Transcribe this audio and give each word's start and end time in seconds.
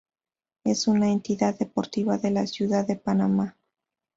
Es 0.63 0.87
una 0.87 1.11
entidad 1.11 1.59
deportiva 1.59 2.17
de 2.17 2.31
la 2.31 2.47
ciudad 2.47 2.87
de 2.87 2.95
Panamá. 2.95 3.55